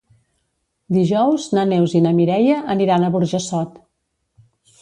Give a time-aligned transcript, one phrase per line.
[0.97, 3.81] Dijous na Neus i na Mireia aniran a Burjassot.